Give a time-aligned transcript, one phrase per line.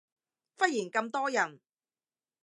[0.57, 1.59] 忽然咁多人